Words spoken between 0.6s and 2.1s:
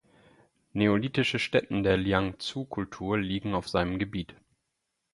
Neolithische Stätten der